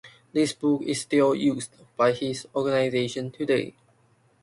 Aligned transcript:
This 0.33 0.51
book 0.53 0.81
is 0.81 0.99
still 1.01 1.35
used 1.35 1.75
by 1.95 2.13
his 2.13 2.47
organization 2.55 3.29
today. 3.29 3.75